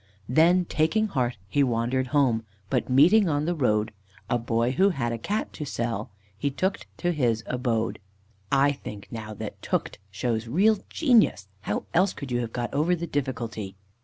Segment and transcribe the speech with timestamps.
[0.27, 3.93] "Then taking heart, he wandered home, But meeting on the road
[4.31, 7.99] A boy, who had a Cat to sell, He took't to his abode."
[8.51, 11.49] (I think, now, that "took't" shows real genius!
[11.59, 13.75] How else could you have got over the difficulty?)